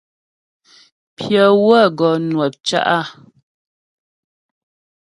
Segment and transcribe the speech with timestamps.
[1.15, 3.05] Pyə wə́ gɔ nwə̂p cá'.